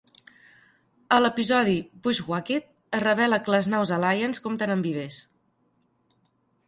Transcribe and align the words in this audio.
A 1.17 1.17
l'episodi 1.23 1.75
"Bushwhacked" 2.07 2.65
es 3.01 3.03
revela 3.05 3.41
que 3.45 3.55
les 3.57 3.71
naus 3.75 3.93
Alliance 3.99 4.45
compten 4.47 4.75
amb 4.77 4.89
vivers. 4.89 5.21